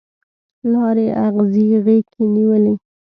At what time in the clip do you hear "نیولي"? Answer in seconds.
2.35-2.73